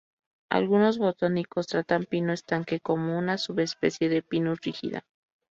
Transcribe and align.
Algunos 0.49 0.97
botánicos 0.97 1.67
tratan 1.67 2.05
pino 2.05 2.33
estanque 2.33 2.79
como 2.79 3.19
una 3.19 3.37
subespecie 3.37 4.09
de 4.09 4.23
"Pinus 4.23 4.59
rigida". 4.61 5.05